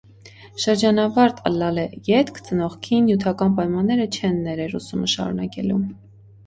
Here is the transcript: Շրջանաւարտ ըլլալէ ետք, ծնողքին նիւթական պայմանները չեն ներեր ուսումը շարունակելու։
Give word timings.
Շրջանաւարտ 0.61 1.43
ըլլալէ 1.49 1.83
ետք, 2.13 2.39
ծնողքին 2.49 3.07
նիւթական 3.11 3.55
պայմանները 3.61 4.11
չեն 4.19 4.43
ներեր 4.49 4.77
ուսումը 4.83 5.17
շարունակելու։ 5.17 5.81